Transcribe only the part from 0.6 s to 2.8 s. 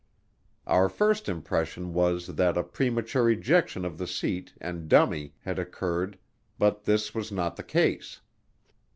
Our first impression was that a